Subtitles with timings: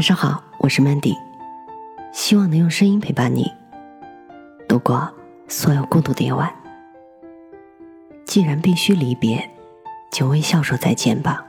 [0.00, 1.14] 晚上好，我是 Mandy，
[2.10, 3.52] 希望能用声音陪伴你
[4.66, 5.06] 度过
[5.46, 6.50] 所有孤独的夜晚。
[8.24, 9.50] 既然必须离别，
[10.10, 11.44] 就微笑说再见吧。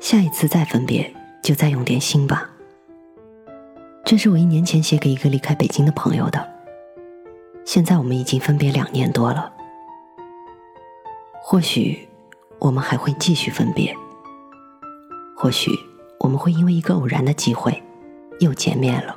[0.00, 2.48] 下一次再分别，就再用点心吧。
[4.02, 6.54] 这是我一年前写给一个离开北京的朋友的。
[7.66, 9.52] 现在我们已经分别两年多了，
[11.42, 12.08] 或许
[12.60, 13.94] 我们还会继续分别。
[15.36, 15.70] 或许
[16.18, 17.82] 我们会因为一个偶然的机会
[18.40, 19.14] 又见面了。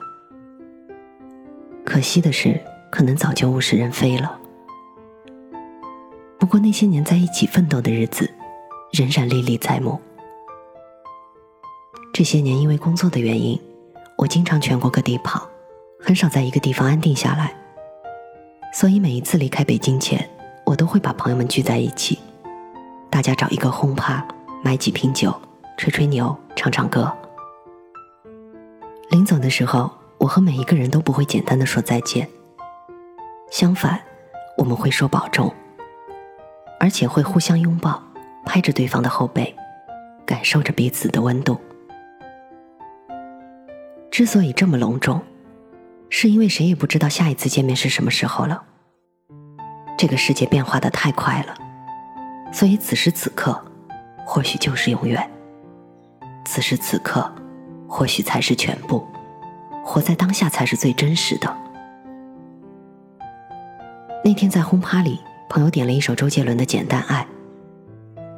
[1.85, 2.59] 可惜的是，
[2.91, 4.37] 可能早就物是人非了。
[6.37, 8.29] 不过那些年在一起奋斗的日子，
[8.91, 9.99] 仍然历历在目。
[12.11, 13.57] 这些年因为工作的原因，
[14.17, 15.47] 我经常全国各地跑，
[16.01, 17.55] 很少在一个地方安定下来。
[18.73, 20.29] 所以每一次离开北京前，
[20.65, 22.19] 我都会把朋友们聚在一起，
[23.09, 24.27] 大家找一个轰趴，
[24.61, 25.33] 买几瓶酒。
[25.79, 27.09] 吹吹牛，唱唱歌。
[29.11, 32.27] 临走的时候，我和每一个人都不会简单的说再见。
[33.49, 33.97] 相反，
[34.57, 35.49] 我们会说保重，
[36.81, 38.03] 而且会互相拥抱，
[38.45, 39.55] 拍着对方的后背，
[40.25, 41.57] 感受着彼此的温度。
[44.11, 45.21] 之所以这么隆重，
[46.09, 48.61] 是因为谁也不知道下一次见面是什么时候了。
[49.97, 51.55] 这个世界变化的太快了，
[52.51, 53.63] 所以此时此刻，
[54.25, 55.25] 或许就是永远。
[56.51, 57.31] 此时此刻，
[57.87, 59.07] 或许才是全部。
[59.85, 61.55] 活在当下才是最真实的。
[64.25, 67.23] 那天在轰趴里，朋友点了一首周杰伦的《简单爱》，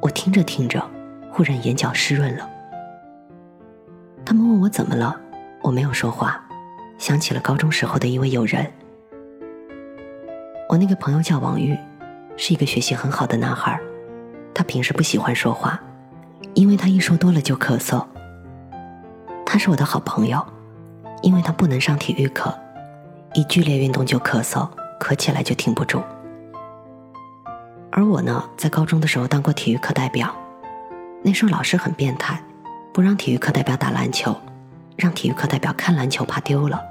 [0.02, 0.86] 我听着听着，
[1.32, 2.50] 忽然眼角湿润了。
[4.26, 5.16] 他们问我怎么了，
[5.62, 6.44] 我没有说话，
[6.98, 8.70] 想起了高中时候的一位友人。
[10.68, 11.78] 我那个朋友叫王玉，
[12.36, 13.80] 是一个学习很好的男孩，
[14.54, 15.82] 他平时不喜欢说话。
[16.54, 18.06] 因为他一说多了就咳嗽。
[19.46, 20.46] 他是我的好朋友，
[21.22, 22.54] 因为他不能上体育课，
[23.34, 24.70] 一剧烈运动就咳嗽，
[25.00, 26.02] 咳起来就停不住。
[27.92, 30.34] 而我呢，在高中的时候当过体育课代表，
[31.22, 32.42] 那时候老师很变态，
[32.94, 34.34] 不让体育课代表打篮球，
[34.96, 36.82] 让体育课代表看篮球怕丢了。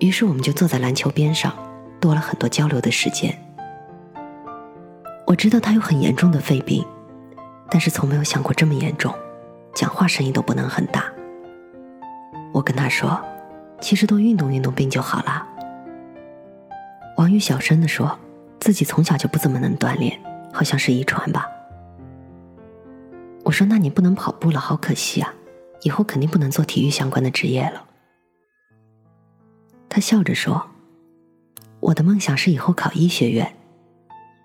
[0.00, 1.52] 于是我们就坐在篮球边上，
[2.00, 3.32] 多了很多交流的时间。
[5.26, 6.84] 我知道他有很严重的肺病。
[7.74, 9.12] 但是从没有想过这么严重，
[9.74, 11.12] 讲话声音都不能很大。
[12.52, 13.20] 我跟他说
[13.82, 15.44] ：“其实多运动运动，病就好了。”
[17.18, 18.16] 王宇小声的说
[18.62, 20.16] ：“自己从小就不怎么能锻炼，
[20.52, 21.48] 好像是遗传吧。”
[23.42, 25.34] 我说：“那你不能跑步了，好可惜啊！
[25.82, 27.84] 以后肯定不能做体育相关的职业了。”
[29.90, 30.70] 他笑着说
[31.90, 33.52] ：“我的梦想是以后考医学院，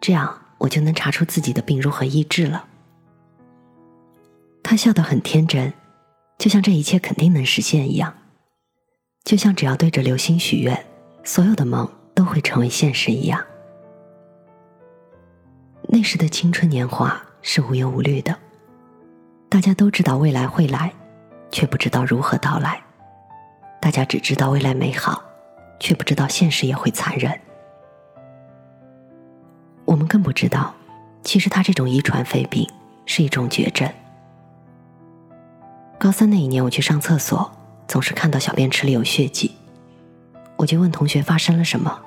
[0.01, 2.66] 这样我就能查出自己的病如何医治了。”
[4.69, 5.74] 他笑得很天真，
[6.38, 8.13] 就像这一切肯定能实现一样，
[9.24, 10.85] 就像只要对着流星许愿，
[11.24, 13.44] 所有的梦都会成为现实一样。
[15.88, 18.38] 那时的青春年华是无忧无虑的，
[19.50, 20.94] 大家都知道未来会来，
[21.50, 22.79] 却不知道如何到来；
[23.81, 25.19] 大家只知道未来美好，
[25.79, 27.35] 却不知道现实也会残忍。
[29.85, 30.72] 我们更不知道，
[31.24, 32.69] 其实他这种遗传肺病
[33.08, 33.91] 是一种绝症。
[36.00, 37.52] 高三那一年，我去上厕所，
[37.86, 39.52] 总是看到小便池里有血迹，
[40.56, 42.00] 我就问同学发生了什么。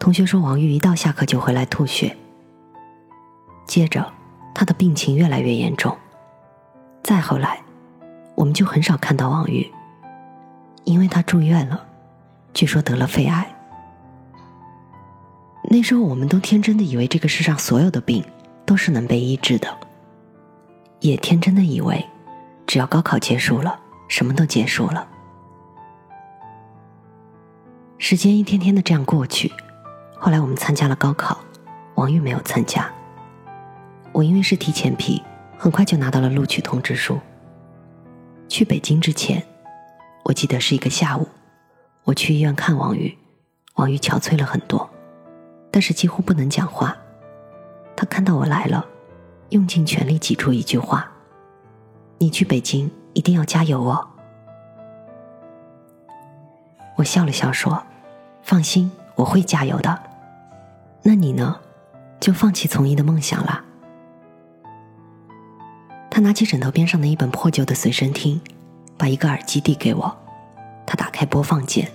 [0.00, 2.16] 同学说王玉一到下课就回来吐血。
[3.68, 4.12] 接着，
[4.52, 5.96] 他的病情越来越严重。
[7.04, 7.62] 再后来，
[8.34, 9.70] 我们就很少看到王玉，
[10.82, 11.86] 因为他住院了，
[12.52, 13.48] 据说得了肺癌。
[15.70, 18.24] 那时候，我们都天真的以为这个世上所有的病
[18.66, 19.68] 都是能被医治的，
[20.98, 22.04] 也天真的以为。
[22.66, 25.06] 只要高考结束了，什么都结束了。
[27.98, 29.52] 时间一天天的这样过去，
[30.18, 31.38] 后来我们参加了高考，
[31.94, 32.90] 王玉没有参加。
[34.12, 35.22] 我因为是提前批，
[35.56, 37.18] 很快就拿到了录取通知书。
[38.48, 39.42] 去北京之前，
[40.24, 41.26] 我记得是一个下午，
[42.04, 43.16] 我去医院看王玉，
[43.74, 44.88] 王玉憔悴了很多，
[45.70, 46.96] 但是几乎不能讲话。
[47.96, 48.84] 他看到我来了，
[49.50, 51.10] 用尽全力挤出一句话。
[52.18, 54.06] 你去北京一定要加油哦！
[56.96, 57.84] 我笑了笑说
[58.42, 59.98] ：“放心，我会加油的。”
[61.02, 61.60] 那你呢？
[62.20, 63.62] 就放弃从医的梦想啦？
[66.10, 68.40] 他拿起枕头边上的一本破旧的随身听，
[68.96, 70.16] 把一个耳机递给我。
[70.86, 71.90] 他打开播放键，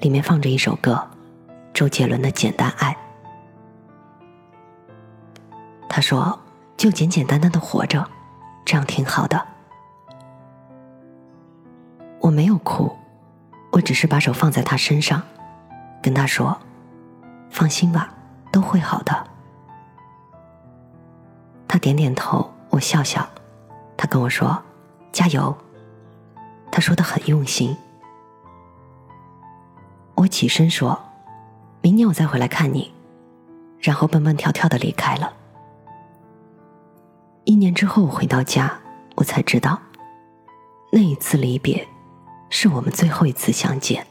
[0.00, 1.04] 里面放着一首歌，
[1.72, 2.92] 周杰伦的《简单爱》。
[5.88, 6.38] 他说
[6.76, 8.06] ：“就简简单单的活着，
[8.66, 9.46] 这样挺好的。”
[12.20, 12.94] 我没有哭，
[13.70, 15.22] 我只是把手放在他身上，
[16.02, 16.58] 跟他说
[17.48, 18.12] ：“放心吧，
[18.52, 19.26] 都会好的。”
[21.68, 23.26] 他点点头，我笑笑。
[23.96, 24.62] 他跟我说
[25.12, 25.56] ：“加油。”
[26.70, 27.76] 他说的很用心。
[30.16, 30.98] 我起身说
[31.80, 32.92] ：“明年我再回来看你。”
[33.80, 35.32] 然后蹦蹦跳跳的离开了。
[37.46, 38.78] 一年之后，回到家，
[39.14, 39.80] 我才知道，
[40.92, 41.88] 那一次离别，
[42.50, 44.06] 是我们最后一次相见。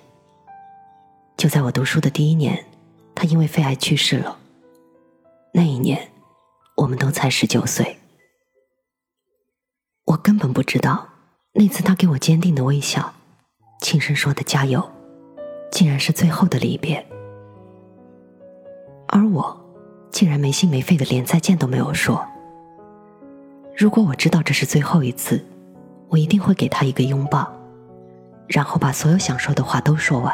[1.38, 2.66] 就在我读书的第一年，
[3.14, 4.40] 他因为肺癌去世了。
[5.54, 6.10] 那一年。
[6.78, 7.98] 我们都才十九岁，
[10.04, 11.08] 我根本不知道，
[11.54, 13.14] 那次他给我坚定的微笑，
[13.80, 14.92] 轻声说的加油，
[15.72, 17.06] 竟然是最后的离别。
[19.08, 19.58] 而我，
[20.12, 22.28] 竟然没心没肺的连再见都没有说。
[23.76, 25.44] 如果我知道这是最后一次，
[26.08, 27.52] 我一定会给他一个拥抱，
[28.48, 30.34] 然后把所有想说的话都说完。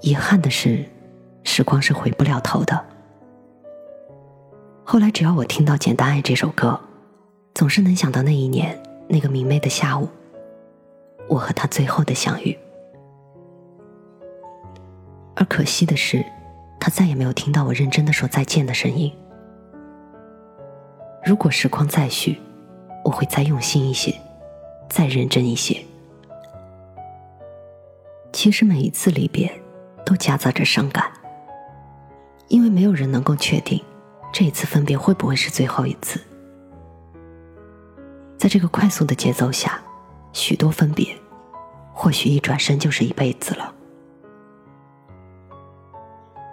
[0.00, 0.84] 遗憾的是。
[1.44, 2.84] 时光是回不了头的。
[4.84, 6.78] 后来，只要我听到《简单爱》这首歌，
[7.54, 8.78] 总是能想到那一年
[9.08, 10.06] 那个明媚的下午，
[11.26, 12.56] 我和他最后的相遇。
[15.36, 16.22] 而可惜的是，
[16.78, 19.10] 他再也没有听到我认真的说再见的声音。
[21.24, 22.40] 如果时光再续，
[23.04, 24.14] 我会再用心一些，
[24.88, 25.82] 再认真一些。
[28.32, 29.50] 其实每一次离别，
[30.04, 31.10] 都夹杂着伤感。
[32.48, 33.82] 因为没有人能够确定，
[34.32, 36.18] 这一次分别会不会是最后一次。
[38.38, 39.78] 在这个快速的节奏下，
[40.32, 41.14] 许多分别，
[41.92, 43.74] 或许一转身就是一辈子了。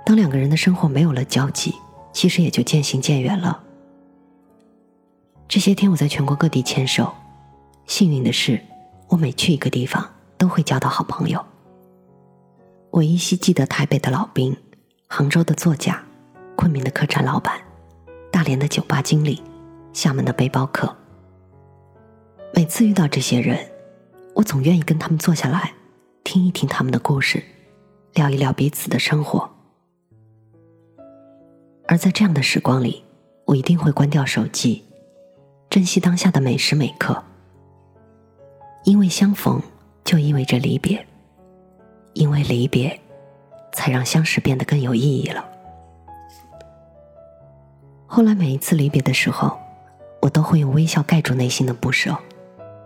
[0.05, 1.73] 当两个人的生活没有了交集，
[2.11, 3.63] 其实也就渐行渐远了。
[5.47, 7.13] 这些天我在全国各地牵手，
[7.85, 8.59] 幸运的是，
[9.09, 11.43] 我每去一个地方都会交到好朋友。
[12.91, 14.55] 我依稀记得台北的老兵。
[15.07, 16.03] 杭州的作家，
[16.55, 17.61] 昆明的客栈老板，
[18.31, 19.41] 大连的酒吧经理，
[19.93, 20.93] 厦门的背包客。
[22.53, 23.69] 每次遇到这些人，
[24.33, 25.73] 我总愿意跟他们坐下来，
[26.23, 27.41] 听一听他们的故事，
[28.15, 29.47] 聊一聊彼此的生活。
[31.87, 33.03] 而在这样的时光里，
[33.45, 34.83] 我一定会关掉手机，
[35.75, 37.21] 珍惜当下的每时每刻。
[38.85, 39.61] 因为相逢，
[40.05, 40.97] 就意味着离别；
[42.13, 42.97] 因为离别。
[43.73, 45.43] 才让相识变得更有意义了。
[48.07, 49.59] 后来每一次离别的时候，
[50.21, 52.17] 我都会用微笑盖住内心的不舍，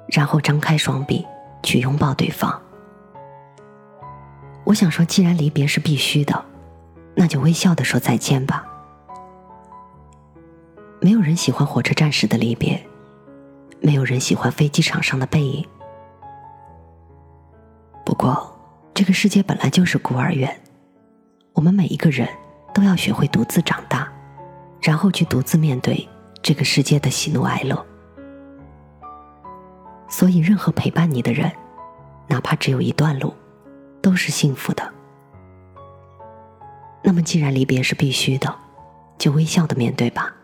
[0.07, 1.23] 然后张开双臂
[1.61, 2.59] 去拥抱对方。
[4.63, 6.43] 我想说，既然离别是必须的，
[7.13, 8.65] 那就微笑的说再见吧。
[11.01, 12.85] 没有人喜欢火车站时的离别，
[13.79, 15.65] 没有人喜欢飞机场上的背影。
[18.05, 18.53] 不过，
[18.93, 20.53] 这个世界本来就是孤儿院。
[21.53, 22.27] 我们每一个人
[22.73, 24.11] 都要学会独自长大，
[24.81, 26.07] 然后去独自面对
[26.41, 27.85] 这个世界的喜怒哀乐。
[30.09, 31.49] 所以，任何陪伴你的人，
[32.27, 33.33] 哪怕只有一段路，
[34.01, 34.93] 都是幸福的。
[37.01, 38.53] 那么，既然离别是必须的，
[39.17, 40.35] 就微笑的面对吧，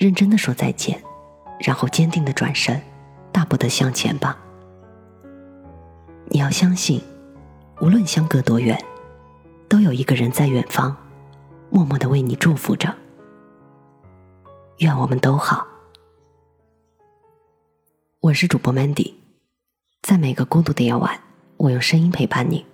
[0.00, 0.98] 认真的说再见，
[1.58, 2.80] 然后坚定的转身，
[3.30, 4.34] 大步的向前吧。
[6.30, 7.02] 你要相信，
[7.82, 8.82] 无论相隔多远。
[9.68, 10.96] 都有一个人在远方，
[11.68, 12.96] 默默的为你祝福着。
[14.78, 15.66] 愿我们都好。
[18.20, 19.12] 我是主播 Mandy，
[20.00, 21.20] 在每个孤独的夜晚，
[21.58, 22.64] 我用声音陪伴你。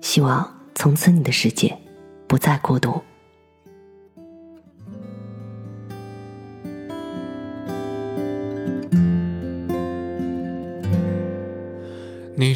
[0.00, 1.76] 希望从此你的世界
[2.28, 3.02] 不再孤独。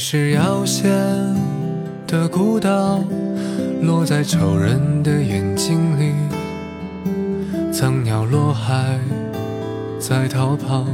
[0.01, 0.91] 你是要先。
[2.07, 3.05] 的孤岛
[3.83, 6.15] 落在愁人的眼睛里，
[7.71, 8.99] 苍鸟落海
[9.99, 10.87] 在逃跑，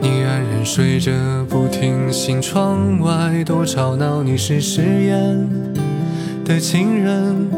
[0.00, 1.12] 你安然睡着
[1.48, 4.24] 不停心，窗外多吵闹。
[4.24, 5.48] 你是誓言
[6.44, 7.48] 的情人，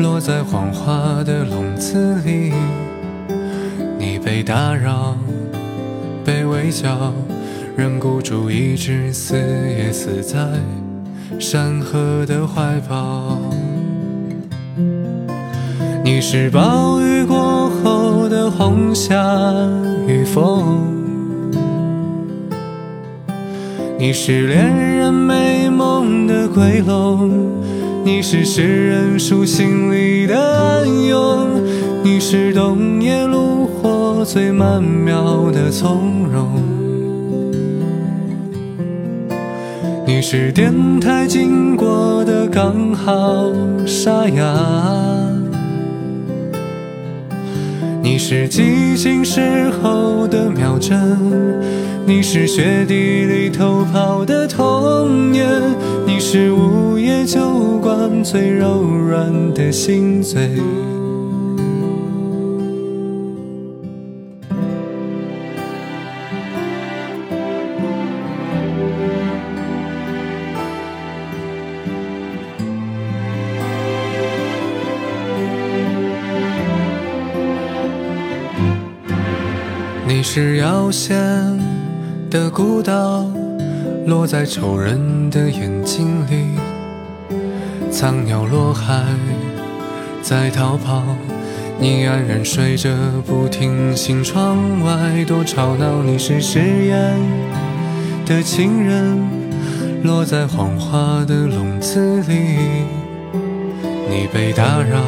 [0.00, 2.52] 落在谎话的笼子里，
[3.98, 5.16] 你被打扰，
[6.26, 7.10] 被围剿，
[7.76, 10.38] 任孤注一掷，死也死在。
[11.38, 13.38] 山河的怀抱，
[16.04, 19.14] 你是暴雨过后的红霞
[20.06, 20.82] 与风，
[23.98, 27.30] 你是恋人美梦的归拢，
[28.04, 31.48] 你是诗人书信里的暗涌，
[32.02, 36.69] 你是冬夜炉火最曼妙的从容。
[40.12, 43.52] 你是电台经过的刚好
[43.86, 44.42] 沙哑，
[48.02, 51.16] 你是激情时候的秒针，
[52.04, 55.46] 你是雪地里偷跑的童年，
[56.04, 60.50] 你是午夜酒馆最柔软的心嘴。
[80.32, 81.18] 是遥线
[82.30, 83.26] 的孤岛，
[84.06, 86.46] 落在愁人的眼睛里。
[87.90, 89.02] 苍鸟落海，
[90.22, 91.02] 在逃跑。
[91.80, 92.88] 你安然睡着
[93.26, 96.00] 不停醒，窗外多吵闹。
[96.04, 97.12] 你是誓言
[98.24, 99.18] 的情人，
[100.04, 102.56] 落在谎话的笼子里。
[104.08, 105.00] 你被打扰，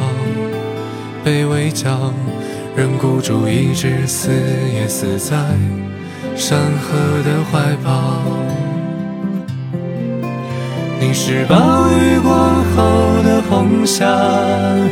[1.23, 2.11] 被围剿。
[2.75, 4.31] 仍孤注一掷，死
[4.73, 5.37] 也死在
[6.35, 8.19] 山河的怀抱。
[10.99, 11.55] 你是暴
[11.89, 12.33] 雨过
[12.75, 14.07] 后的红霞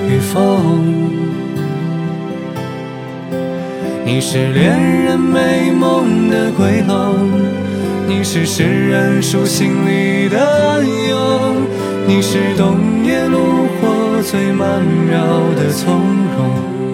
[0.07, 1.09] 与风，
[4.05, 7.31] 你是恋人美梦的归拢，
[8.07, 11.55] 你是诗人书信里的暗涌，
[12.05, 15.19] 你是冬夜炉火最曼妙
[15.55, 15.99] 的从
[16.37, 16.90] 容。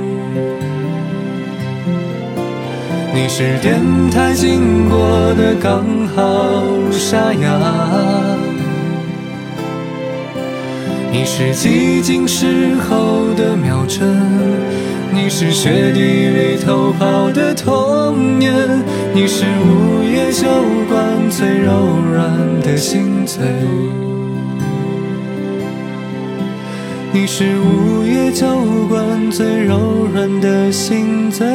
[3.19, 3.81] 你是电
[4.11, 5.83] 台经过的刚
[6.15, 7.59] 好沙哑，
[11.11, 14.21] 你是寂静时候的秒针，
[15.11, 18.53] 你是雪地里偷跑的童年，
[19.15, 20.47] 你是午夜酒
[20.87, 21.73] 馆最柔
[22.13, 23.43] 软的心嘴，
[27.11, 28.45] 你是午夜酒
[28.87, 31.47] 馆最柔软的心嘴。